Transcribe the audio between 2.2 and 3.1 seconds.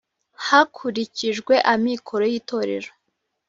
y itorero